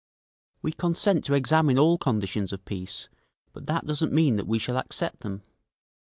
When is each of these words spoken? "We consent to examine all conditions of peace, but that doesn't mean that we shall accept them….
"We 0.63 0.71
consent 0.71 1.25
to 1.25 1.35
examine 1.35 1.77
all 1.77 1.99
conditions 1.99 2.51
of 2.51 2.65
peace, 2.65 3.07
but 3.53 3.67
that 3.67 3.85
doesn't 3.85 4.11
mean 4.11 4.35
that 4.37 4.47
we 4.47 4.57
shall 4.57 4.77
accept 4.77 5.19
them…. 5.19 5.43